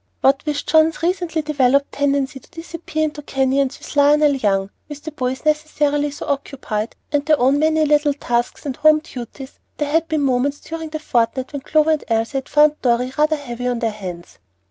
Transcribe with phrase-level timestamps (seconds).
[0.21, 5.11] What with John's recently developed tendency to disappear into canyons with Lionel Young, with the
[5.11, 10.07] boys necessarily so occupied, and their own many little tasks and home duties, there had
[10.07, 13.77] been moments during the fortnight when Clover and Elsie had found Dorry rather heavy on
[13.77, 14.39] their hands.